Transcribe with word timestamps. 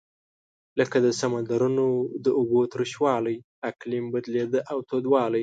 لکه 0.79 0.97
د 1.05 1.07
سمندرونو 1.21 1.85
د 2.25 2.27
اوبو 2.39 2.59
تروش 2.71 2.93
والۍ 3.03 3.37
اقلیم 3.71 4.05
بدلېده 4.13 4.59
او 4.71 4.77
تودوالی. 4.89 5.39